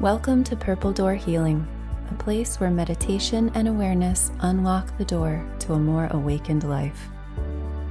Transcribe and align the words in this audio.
Welcome 0.00 0.44
to 0.44 0.54
Purple 0.54 0.92
Door 0.92 1.16
Healing, 1.16 1.66
a 2.08 2.14
place 2.22 2.60
where 2.60 2.70
meditation 2.70 3.50
and 3.56 3.66
awareness 3.66 4.30
unlock 4.38 4.96
the 4.96 5.04
door 5.04 5.44
to 5.58 5.72
a 5.72 5.78
more 5.80 6.06
awakened 6.12 6.62
life. 6.62 7.08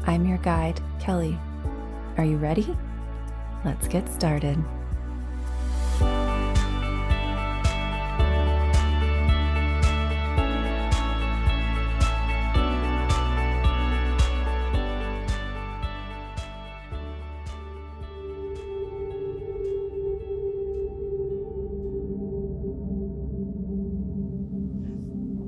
I'm 0.06 0.26
your 0.26 0.38
guide, 0.38 0.80
Kelli. 1.02 1.38
Are 2.18 2.24
you 2.24 2.38
ready? 2.38 2.78
Let's 3.66 3.90
get 3.90 4.08
started. 4.08 4.58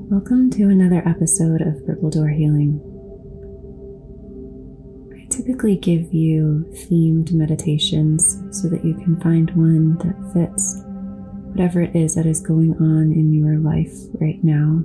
Welcome 0.10 0.50
to 0.54 0.64
another 0.70 1.08
episode 1.08 1.62
of 1.62 1.86
Purple 1.86 2.10
Door 2.10 2.30
Healing. 2.30 2.82
I 5.16 5.28
typically 5.30 5.78
give 5.78 6.12
you 6.12 6.66
themed 6.74 7.32
meditations 7.32 8.42
so 8.50 8.70
that 8.70 8.84
you 8.84 8.96
can 8.96 9.22
find 9.22 9.52
one 9.52 10.00
that 10.00 10.34
fits 10.34 10.82
whatever 11.52 11.84
it 11.84 11.96
is 11.96 12.16
that 12.16 12.26
is 12.26 12.42
going 12.42 12.74
on 12.78 13.12
in 13.12 13.32
your 13.32 13.60
life 13.60 13.94
right 14.20 14.44
now. 14.44 14.82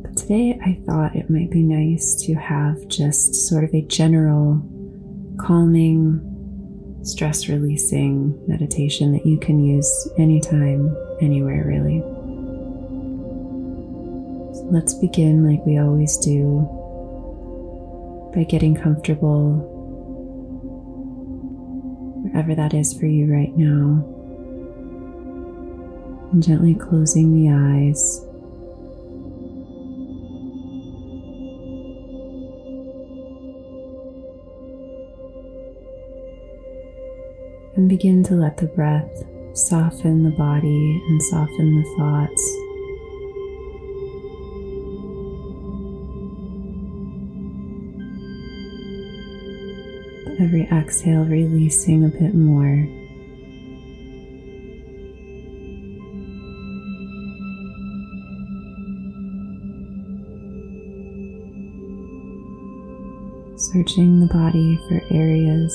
But 0.00 0.16
today 0.16 0.58
I 0.64 0.80
thought 0.86 1.14
it 1.14 1.28
might 1.28 1.50
be 1.50 1.62
nice 1.62 2.14
to 2.24 2.32
have 2.32 2.88
just 2.88 3.34
sort 3.46 3.64
of 3.64 3.74
a 3.74 3.82
general 3.82 4.62
calming, 5.38 6.98
stress 7.02 7.46
releasing 7.46 8.42
meditation 8.48 9.12
that 9.12 9.26
you 9.26 9.38
can 9.38 9.62
use 9.62 10.08
anytime, 10.16 10.96
anywhere 11.20 11.62
really. 11.66 12.02
Let's 14.72 14.94
begin 14.94 15.44
like 15.44 15.66
we 15.66 15.78
always 15.78 16.16
do 16.18 16.60
by 18.32 18.44
getting 18.44 18.76
comfortable 18.76 19.66
wherever 22.22 22.54
that 22.54 22.72
is 22.72 22.94
for 22.94 23.06
you 23.06 23.26
right 23.32 23.52
now. 23.56 24.06
And 26.30 26.40
gently 26.40 26.76
closing 26.76 27.34
the 27.34 27.50
eyes. 27.50 28.24
And 37.74 37.88
begin 37.88 38.22
to 38.22 38.34
let 38.34 38.56
the 38.56 38.66
breath 38.66 39.24
soften 39.52 40.22
the 40.22 40.30
body 40.30 41.02
and 41.08 41.20
soften 41.24 41.82
the 41.82 41.94
thoughts. 41.98 42.69
Every 50.40 50.62
exhale, 50.72 51.24
releasing 51.24 52.04
a 52.04 52.08
bit 52.08 52.34
more. 52.34 52.86
Searching 63.56 64.20
the 64.20 64.26
body 64.32 64.78
for 64.88 65.02
areas 65.14 65.72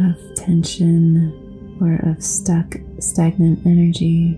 of 0.00 0.36
tension 0.36 1.32
or 1.80 1.94
of 2.10 2.22
stuck, 2.22 2.76
stagnant 3.00 3.66
energy, 3.66 4.36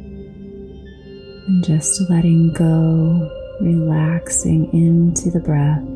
and 1.49 1.65
just 1.65 2.01
letting 2.09 2.53
go, 2.53 3.31
relaxing 3.61 4.73
into 4.73 5.31
the 5.31 5.41
breath. 5.41 5.96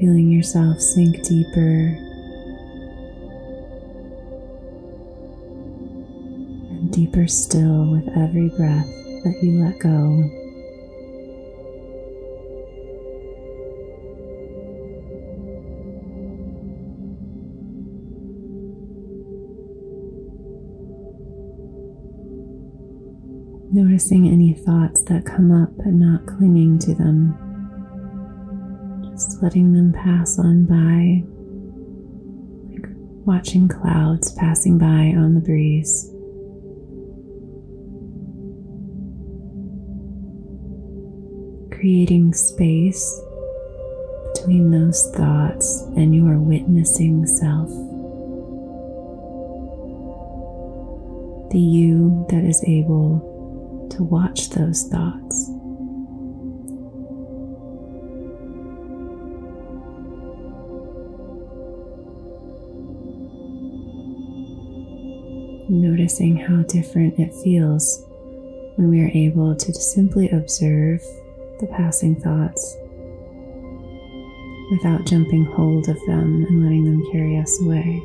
Feeling 0.00 0.30
yourself 0.30 0.80
sink 0.80 1.22
deeper 1.24 1.94
and 6.70 6.90
deeper 6.90 7.26
still 7.26 7.84
with 7.90 8.08
every 8.16 8.48
breath 8.48 8.86
that 9.24 9.38
you 9.42 9.62
let 9.62 9.78
go. 9.78 10.24
Noticing 23.70 24.26
any 24.26 24.54
thoughts 24.54 25.02
that 25.04 25.26
come 25.26 25.52
up 25.52 25.68
and 25.80 26.00
not 26.00 26.24
clinging 26.24 26.78
to 26.80 26.94
them 26.94 27.49
just 29.20 29.42
letting 29.42 29.74
them 29.74 29.92
pass 29.92 30.38
on 30.38 30.64
by, 30.64 31.22
like 32.72 32.90
watching 33.26 33.68
clouds 33.68 34.32
passing 34.32 34.78
by 34.78 35.14
on 35.14 35.34
the 35.34 35.40
breeze. 35.40 36.10
Creating 41.70 42.32
space 42.32 43.20
between 44.32 44.70
those 44.70 45.10
thoughts 45.14 45.82
and 45.96 46.14
your 46.14 46.38
witnessing 46.38 47.26
self. 47.26 47.68
The 51.50 51.58
you 51.58 52.24
that 52.30 52.44
is 52.44 52.64
able 52.66 53.88
to 53.90 54.02
watch 54.02 54.48
those 54.50 54.84
thoughts. 54.84 55.59
Noticing 66.00 66.34
how 66.34 66.62
different 66.62 67.18
it 67.18 67.30
feels 67.44 68.06
when 68.76 68.88
we 68.88 69.02
are 69.02 69.10
able 69.12 69.54
to 69.54 69.70
simply 69.74 70.30
observe 70.30 71.02
the 71.60 71.66
passing 71.76 72.18
thoughts 72.18 72.78
without 74.70 75.04
jumping 75.04 75.44
hold 75.44 75.90
of 75.90 75.98
them 76.06 76.46
and 76.48 76.62
letting 76.62 76.86
them 76.86 77.04
carry 77.12 77.36
us 77.36 77.60
away. 77.60 78.00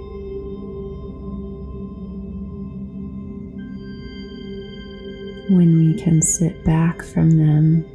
When 5.56 5.78
we 5.78 6.02
can 6.02 6.22
sit 6.22 6.66
back 6.66 7.02
from 7.02 7.38
them 7.38 7.86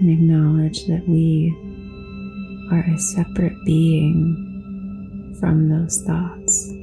and 0.00 0.10
acknowledge 0.10 0.86
that 0.86 1.06
we 1.06 1.54
are 2.72 2.80
a 2.80 2.98
separate 2.98 3.64
being 3.64 5.36
from 5.38 5.68
those 5.68 6.02
thoughts 6.02 6.75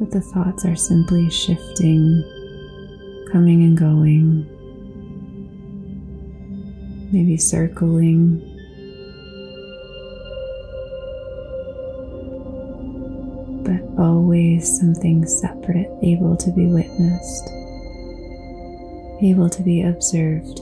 that 0.00 0.10
the 0.10 0.20
thoughts 0.20 0.64
are 0.64 0.76
simply 0.76 1.30
shifting, 1.30 2.22
coming 3.30 3.62
and 3.62 3.78
going, 3.78 4.44
maybe 7.12 7.36
circling. 7.36 8.40
But 13.64 14.02
always 14.02 14.78
something 14.78 15.26
separate, 15.26 15.90
able 16.02 16.36
to 16.36 16.50
be 16.50 16.66
witnessed, 16.66 17.48
able 19.22 19.48
to 19.48 19.62
be 19.62 19.82
observed. 19.82 20.60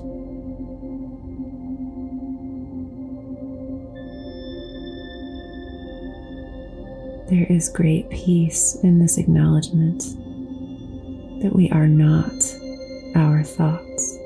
There 7.33 7.47
is 7.49 7.71
great 7.71 8.11
peace 8.11 8.77
in 8.83 8.99
this 8.99 9.17
acknowledgement 9.17 10.01
that 11.41 11.53
we 11.55 11.71
are 11.71 11.87
not 11.87 12.31
our 13.17 13.43
thoughts. 13.43 14.19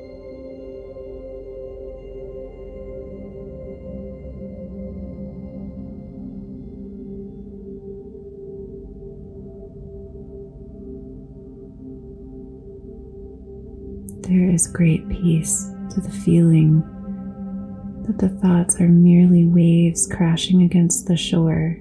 There 14.27 14.49
is 14.49 14.67
great 14.67 15.07
peace 15.07 15.71
to 15.91 16.01
the 16.01 16.11
feeling 16.25 16.81
that 18.05 18.17
the 18.17 18.27
thoughts 18.27 18.81
are 18.81 18.89
merely 18.89 19.45
waves 19.45 20.05
crashing 20.11 20.63
against 20.63 21.07
the 21.07 21.15
shore 21.15 21.79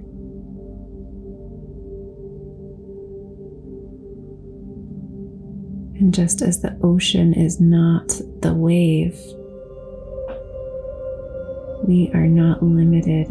And 6.06 6.14
just 6.14 6.40
as 6.40 6.60
the 6.60 6.78
ocean 6.84 7.34
is 7.34 7.58
not 7.60 8.06
the 8.40 8.54
wave 8.54 9.18
We 11.82 12.12
are 12.14 12.28
not 12.28 12.62
limited 12.62 13.26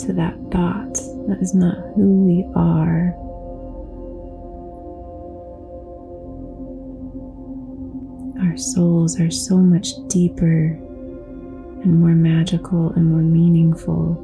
to 0.00 0.12
that 0.14 0.34
thought. 0.50 0.94
That 1.28 1.38
is 1.40 1.54
not 1.54 1.76
who 1.94 2.24
we 2.26 2.44
are. 2.56 3.14
Our 8.42 8.56
souls 8.56 9.20
are 9.20 9.30
so 9.30 9.58
much 9.58 9.90
deeper 10.08 10.76
and 11.84 12.00
more 12.00 12.16
magical 12.16 12.90
and 12.94 13.12
more 13.12 13.22
meaningful 13.22 14.14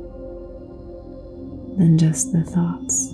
than 1.79 1.97
just 1.97 2.33
the 2.33 2.43
thoughts. 2.43 3.14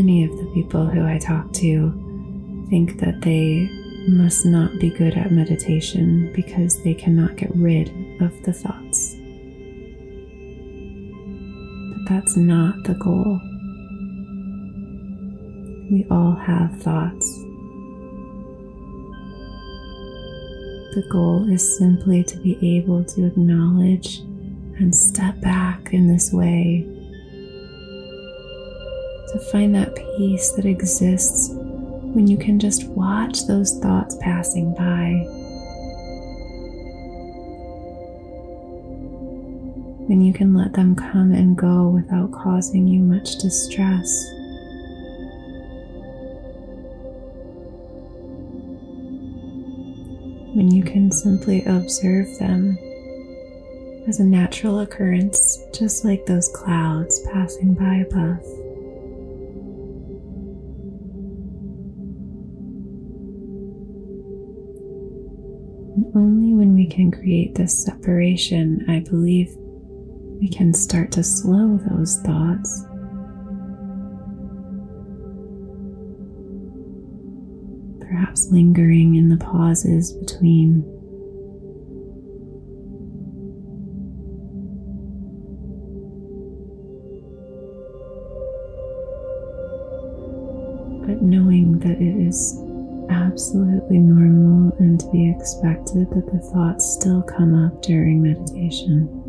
Many 0.00 0.24
of 0.24 0.38
the 0.38 0.46
people 0.54 0.86
who 0.86 1.04
I 1.04 1.18
talk 1.18 1.52
to 1.52 2.66
think 2.70 2.98
that 3.00 3.20
they 3.20 3.68
must 4.08 4.46
not 4.46 4.78
be 4.78 4.88
good 4.88 5.12
at 5.12 5.30
meditation 5.30 6.32
because 6.34 6.82
they 6.82 6.94
cannot 6.94 7.36
get 7.36 7.54
rid 7.54 7.88
of 8.22 8.32
the 8.44 8.54
thoughts. 8.54 9.14
But 11.92 12.08
that's 12.08 12.34
not 12.34 12.82
the 12.84 12.94
goal. 12.94 13.38
We 15.92 16.06
all 16.10 16.32
have 16.32 16.80
thoughts. 16.80 17.28
The 20.94 21.06
goal 21.10 21.46
is 21.52 21.76
simply 21.76 22.24
to 22.24 22.38
be 22.38 22.78
able 22.78 23.04
to 23.04 23.26
acknowledge 23.26 24.20
and 24.78 24.96
step 24.96 25.38
back 25.42 25.92
in 25.92 26.08
this 26.08 26.32
way 26.32 26.99
to 29.32 29.38
find 29.50 29.74
that 29.74 29.94
peace 29.94 30.50
that 30.52 30.64
exists 30.64 31.50
when 31.52 32.26
you 32.26 32.36
can 32.36 32.58
just 32.58 32.86
watch 32.88 33.46
those 33.46 33.78
thoughts 33.78 34.16
passing 34.20 34.74
by. 34.74 35.24
When 40.08 40.20
you 40.20 40.32
can 40.32 40.54
let 40.54 40.72
them 40.72 40.96
come 40.96 41.32
and 41.32 41.56
go 41.56 41.88
without 41.88 42.32
causing 42.32 42.88
you 42.88 43.00
much 43.00 43.38
distress. 43.38 44.26
When 50.52 50.68
you 50.72 50.82
can 50.82 51.12
simply 51.12 51.64
observe 51.64 52.26
them 52.40 52.76
as 54.08 54.18
a 54.18 54.24
natural 54.24 54.80
occurrence, 54.80 55.62
just 55.72 56.04
like 56.04 56.26
those 56.26 56.48
clouds 56.48 57.20
passing 57.32 57.74
by 57.74 57.98
above. 57.98 58.44
Only 66.14 66.54
when 66.54 66.74
we 66.74 66.86
can 66.86 67.10
create 67.10 67.54
this 67.54 67.84
separation, 67.84 68.84
I 68.88 69.00
believe, 69.00 69.54
we 70.40 70.48
can 70.48 70.72
start 70.72 71.12
to 71.12 71.22
slow 71.22 71.78
those 71.90 72.18
thoughts. 72.24 72.84
Perhaps 78.00 78.50
lingering 78.50 79.16
in 79.16 79.28
the 79.28 79.36
pauses 79.36 80.12
between. 80.12 80.82
But 91.06 91.22
knowing 91.22 91.78
that 91.80 92.00
it 92.00 92.26
is 92.26 92.69
absolutely 93.20 93.98
normal 93.98 94.72
and 94.78 94.98
to 94.98 95.10
be 95.10 95.30
expected 95.30 96.08
that 96.10 96.26
the 96.32 96.38
thoughts 96.52 96.94
still 96.94 97.22
come 97.22 97.54
up 97.54 97.82
during 97.82 98.22
meditation. 98.22 99.19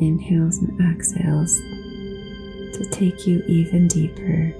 Inhales 0.00 0.58
and 0.58 0.80
exhales 0.80 1.56
to 2.74 2.88
take 2.90 3.26
you 3.26 3.42
even 3.46 3.88
deeper. 3.88 4.52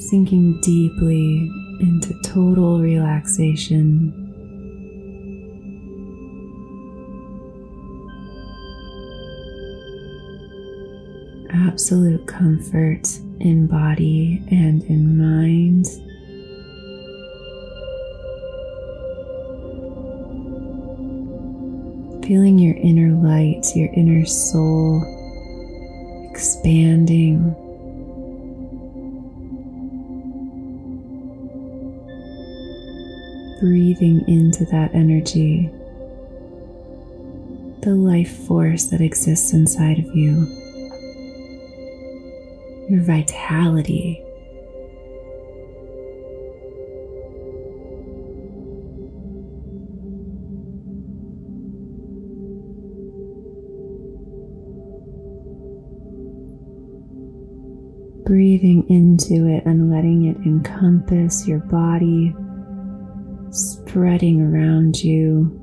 Sinking 0.00 0.60
deeply 0.62 1.50
into 1.80 2.14
total 2.22 2.80
relaxation. 2.80 4.22
Absolute 11.50 12.26
comfort 12.26 13.06
in 13.40 13.66
body 13.66 14.42
and 14.50 14.82
in 14.84 15.18
mind. 15.18 15.86
Feeling 22.26 22.58
your 22.58 22.74
inner 22.78 23.14
light, 23.14 23.64
your 23.76 23.88
inner 23.92 24.26
soul 24.26 25.00
expanding. 26.28 27.54
Breathing 33.60 34.24
into 34.26 34.64
that 34.66 34.90
energy, 34.92 35.70
the 37.82 37.94
life 37.94 38.36
force 38.46 38.86
that 38.86 39.00
exists 39.00 39.52
inside 39.52 40.00
of 40.00 40.06
you, 40.16 40.46
your 42.90 43.02
vitality. 43.02 44.25
Breathing 58.26 58.84
into 58.90 59.46
it 59.46 59.64
and 59.64 59.88
letting 59.88 60.24
it 60.26 60.36
encompass 60.44 61.46
your 61.46 61.60
body, 61.60 62.34
spreading 63.50 64.42
around 64.42 65.02
you. 65.02 65.62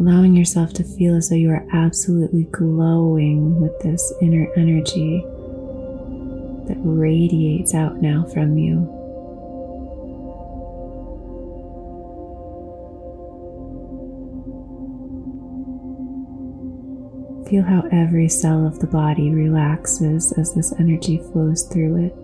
Allowing 0.00 0.34
yourself 0.34 0.72
to 0.74 0.84
feel 0.84 1.14
as 1.14 1.28
though 1.28 1.36
you 1.36 1.50
are 1.50 1.66
absolutely 1.72 2.44
glowing 2.50 3.60
with 3.60 3.78
this 3.80 4.12
inner 4.20 4.48
energy 4.56 5.20
that 6.66 6.78
radiates 6.80 7.74
out 7.74 8.02
now 8.02 8.24
from 8.34 8.58
you. 8.58 8.97
Feel 17.48 17.62
how 17.62 17.88
every 17.90 18.28
cell 18.28 18.66
of 18.66 18.78
the 18.78 18.86
body 18.86 19.30
relaxes 19.30 20.32
as 20.32 20.52
this 20.52 20.70
energy 20.78 21.16
flows 21.16 21.62
through 21.62 21.96
it. 22.04 22.14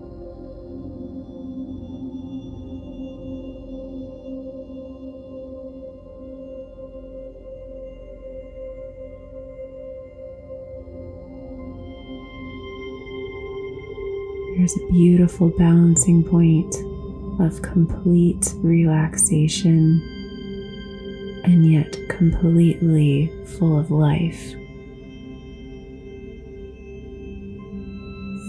There's 14.59 14.77
a 14.77 14.93
beautiful 14.93 15.49
balancing 15.57 16.23
point 16.23 16.75
of 17.41 17.63
complete 17.63 18.53
relaxation 18.59 20.03
and 21.45 21.73
yet 21.73 21.97
completely 22.11 23.33
full 23.59 23.79
of 23.79 23.91
life. 23.91 24.55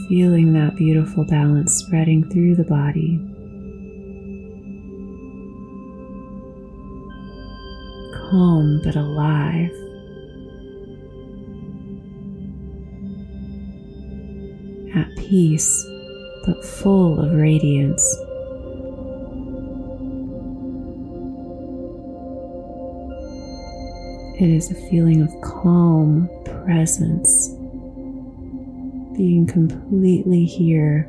Feeling 0.07 0.53
that 0.53 0.75
beautiful 0.75 1.25
balance 1.25 1.73
spreading 1.73 2.29
through 2.29 2.55
the 2.55 2.63
body. 2.63 3.19
calm 8.29 8.81
but 8.83 8.95
alive. 8.95 9.71
At 14.95 15.15
peace 15.17 15.85
but 16.45 16.63
full 16.63 17.19
of 17.19 17.33
radiance. 17.33 18.03
It 24.37 24.49
is 24.49 24.69
a 24.69 24.75
feeling 24.89 25.21
of 25.21 25.29
calm 25.41 26.29
presence, 26.43 27.49
being 29.17 29.47
completely 29.47 30.45
here, 30.45 31.07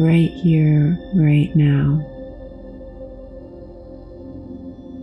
right 0.00 0.30
here, 0.30 0.98
right 1.14 1.54
now. 1.54 2.00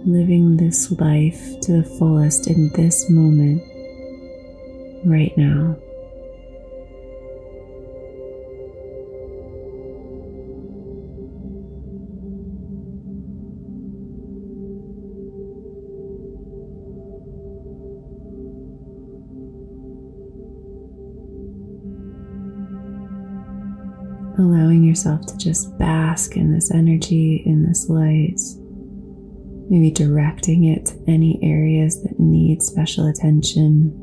Living 0.05 0.57
this 0.57 0.91
life 0.99 1.59
to 1.61 1.81
the 1.81 1.83
fullest 1.97 2.47
in 2.47 2.69
this 2.73 3.09
moment, 3.09 3.61
right 5.05 5.35
now. 5.37 5.75
Yourself 24.91 25.25
to 25.25 25.37
just 25.37 25.77
bask 25.77 26.35
in 26.35 26.53
this 26.53 26.69
energy, 26.69 27.41
in 27.45 27.65
this 27.65 27.87
light, 27.87 28.41
maybe 29.69 29.89
directing 29.89 30.65
it 30.65 30.87
to 30.87 31.01
any 31.07 31.39
areas 31.41 32.03
that 32.03 32.19
need 32.19 32.61
special 32.61 33.07
attention. 33.07 33.97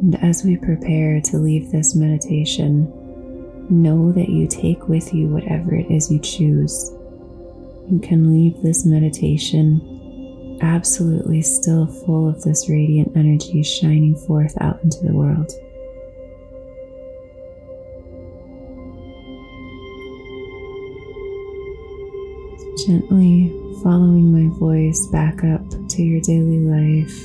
And 0.00 0.22
as 0.22 0.44
we 0.44 0.56
prepare 0.56 1.20
to 1.22 1.38
leave 1.38 1.72
this 1.72 1.96
meditation, 1.96 2.92
know 3.70 4.12
that 4.12 4.28
you 4.28 4.46
take 4.46 4.88
with 4.88 5.12
you 5.14 5.28
whatever 5.28 5.74
it 5.74 5.90
is 5.90 6.10
you 6.10 6.18
choose. 6.18 6.92
You 7.90 8.00
can 8.02 8.32
leave 8.32 8.62
this 8.62 8.84
meditation 8.84 10.58
absolutely 10.60 11.42
still 11.42 11.86
full 11.86 12.28
of 12.28 12.42
this 12.42 12.68
radiant 12.68 13.16
energy 13.16 13.62
shining 13.62 14.16
forth 14.16 14.56
out 14.60 14.82
into 14.82 14.98
the 15.02 15.12
world. 15.12 15.50
Gently 22.86 23.52
following 23.82 24.32
my 24.32 24.58
voice 24.58 25.06
back 25.06 25.44
up 25.44 25.62
to 25.88 26.02
your 26.02 26.20
daily 26.20 26.60
life, 26.60 27.16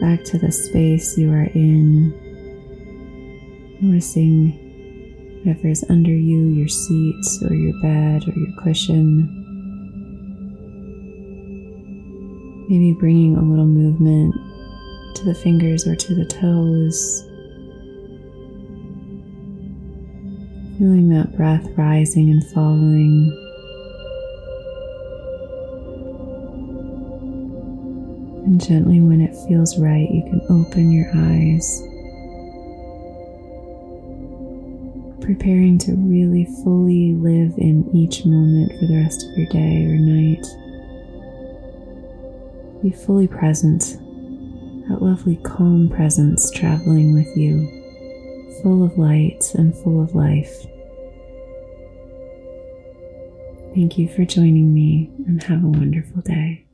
back 0.00 0.24
to 0.24 0.38
the 0.38 0.52
space 0.52 1.16
you 1.16 1.30
are 1.32 1.48
in, 1.54 2.10
noticing 3.80 4.71
whatever 5.44 5.68
is 5.68 5.84
under 5.90 6.12
you, 6.12 6.44
your 6.50 6.68
seat 6.68 7.24
or 7.48 7.54
your 7.54 7.72
bed 7.82 8.28
or 8.28 8.32
your 8.38 8.52
cushion. 8.62 9.38
Maybe 12.68 12.92
bringing 12.92 13.36
a 13.36 13.42
little 13.42 13.66
movement 13.66 14.34
to 15.16 15.24
the 15.24 15.34
fingers 15.34 15.86
or 15.86 15.96
to 15.96 16.14
the 16.14 16.24
toes. 16.24 17.24
Feeling 20.78 21.08
that 21.10 21.36
breath 21.36 21.66
rising 21.76 22.30
and 22.30 22.44
falling. 22.52 23.38
And 28.46 28.64
gently, 28.64 29.00
when 29.00 29.20
it 29.20 29.34
feels 29.48 29.78
right, 29.78 30.08
you 30.10 30.22
can 30.22 30.40
open 30.48 30.92
your 30.92 31.10
eyes. 31.14 31.91
Preparing 35.34 35.78
to 35.78 35.92
really 35.92 36.44
fully 36.62 37.14
live 37.14 37.54
in 37.56 37.88
each 37.96 38.26
moment 38.26 38.70
for 38.78 38.86
the 38.86 39.00
rest 39.02 39.26
of 39.26 39.38
your 39.38 39.46
day 39.46 39.86
or 39.86 39.96
night. 39.96 40.46
Be 42.82 42.90
fully 42.90 43.26
present, 43.26 43.98
that 44.88 45.00
lovely 45.00 45.36
calm 45.36 45.88
presence 45.88 46.50
traveling 46.50 47.14
with 47.14 47.34
you, 47.34 47.66
full 48.62 48.84
of 48.84 48.98
light 48.98 49.54
and 49.54 49.74
full 49.74 50.02
of 50.02 50.14
life. 50.14 50.66
Thank 53.74 53.96
you 53.96 54.06
for 54.06 54.26
joining 54.26 54.74
me 54.74 55.10
and 55.26 55.42
have 55.44 55.64
a 55.64 55.68
wonderful 55.68 56.20
day. 56.20 56.66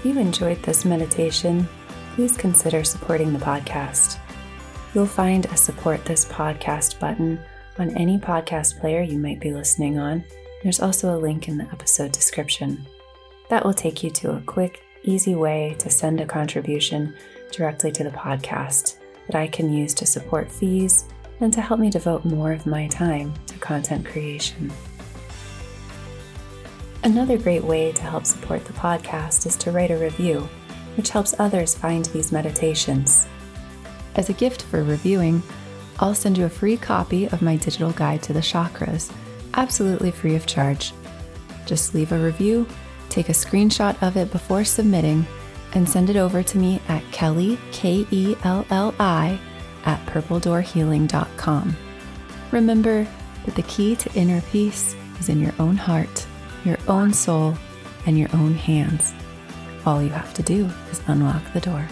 If 0.00 0.06
you 0.06 0.18
enjoyed 0.18 0.62
this 0.62 0.86
meditation, 0.86 1.68
please 2.14 2.34
consider 2.34 2.84
supporting 2.84 3.34
the 3.34 3.38
podcast. 3.38 4.18
You'll 4.94 5.04
find 5.04 5.44
a 5.44 5.56
support 5.58 6.06
this 6.06 6.24
podcast 6.24 6.98
button 6.98 7.38
on 7.78 7.94
any 7.98 8.16
podcast 8.16 8.80
player 8.80 9.02
you 9.02 9.18
might 9.18 9.40
be 9.40 9.52
listening 9.52 9.98
on. 9.98 10.24
There's 10.62 10.80
also 10.80 11.14
a 11.14 11.20
link 11.20 11.48
in 11.48 11.58
the 11.58 11.64
episode 11.64 12.12
description. 12.12 12.86
That 13.50 13.62
will 13.62 13.74
take 13.74 14.02
you 14.02 14.08
to 14.12 14.36
a 14.36 14.40
quick, 14.40 14.82
easy 15.02 15.34
way 15.34 15.76
to 15.80 15.90
send 15.90 16.22
a 16.22 16.26
contribution 16.26 17.14
directly 17.52 17.92
to 17.92 18.02
the 18.02 18.08
podcast 18.08 18.96
that 19.26 19.36
I 19.36 19.48
can 19.48 19.70
use 19.70 19.92
to 19.92 20.06
support 20.06 20.50
fees 20.50 21.04
and 21.40 21.52
to 21.52 21.60
help 21.60 21.78
me 21.78 21.90
devote 21.90 22.24
more 22.24 22.52
of 22.52 22.64
my 22.64 22.86
time 22.86 23.34
to 23.48 23.58
content 23.58 24.06
creation. 24.06 24.72
Another 27.02 27.38
great 27.38 27.64
way 27.64 27.92
to 27.92 28.02
help 28.02 28.26
support 28.26 28.66
the 28.66 28.74
podcast 28.74 29.46
is 29.46 29.56
to 29.56 29.70
write 29.70 29.90
a 29.90 29.96
review, 29.96 30.46
which 30.98 31.08
helps 31.08 31.34
others 31.38 31.74
find 31.74 32.04
these 32.06 32.30
meditations. 32.30 33.26
As 34.16 34.28
a 34.28 34.34
gift 34.34 34.64
for 34.64 34.84
reviewing, 34.84 35.42
I'll 35.98 36.14
send 36.14 36.36
you 36.36 36.44
a 36.44 36.50
free 36.50 36.76
copy 36.76 37.24
of 37.28 37.40
my 37.40 37.56
digital 37.56 37.92
guide 37.92 38.22
to 38.24 38.34
the 38.34 38.40
chakras, 38.40 39.10
absolutely 39.54 40.10
free 40.10 40.36
of 40.36 40.44
charge. 40.44 40.92
Just 41.64 41.94
leave 41.94 42.12
a 42.12 42.18
review, 42.18 42.66
take 43.08 43.30
a 43.30 43.32
screenshot 43.32 44.00
of 44.02 44.18
it 44.18 44.30
before 44.30 44.64
submitting, 44.64 45.26
and 45.72 45.88
send 45.88 46.10
it 46.10 46.16
over 46.16 46.42
to 46.42 46.58
me 46.58 46.82
at 46.88 47.02
Kelli, 47.04 47.58
K 47.72 48.06
E 48.10 48.36
L 48.44 48.66
L 48.68 48.94
I, 48.98 49.40
at 49.86 50.04
purpledoorhealing.com. 50.04 51.76
Remember 52.50 53.06
that 53.46 53.54
the 53.54 53.62
key 53.62 53.96
to 53.96 54.12
inner 54.12 54.42
peace 54.42 54.94
is 55.18 55.30
in 55.30 55.40
your 55.40 55.54
own 55.58 55.78
heart 55.78 56.26
your 56.64 56.78
own 56.88 57.12
soul, 57.12 57.54
and 58.06 58.18
your 58.18 58.28
own 58.34 58.54
hands. 58.54 59.12
All 59.86 60.02
you 60.02 60.10
have 60.10 60.34
to 60.34 60.42
do 60.42 60.70
is 60.90 61.00
unlock 61.06 61.42
the 61.52 61.60
door. 61.60 61.86